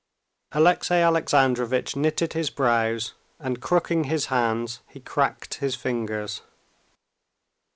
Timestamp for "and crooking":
3.37-4.05